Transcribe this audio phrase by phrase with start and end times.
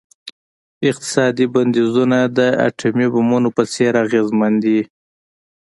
[0.89, 4.79] اقتصادي بندیزونه د اټومي بمونو په څیر اغیزمن دي.